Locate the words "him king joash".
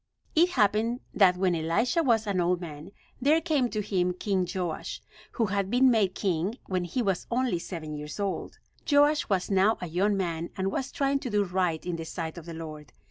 3.81-4.99